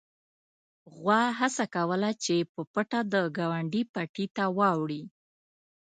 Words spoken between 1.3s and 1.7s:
هڅه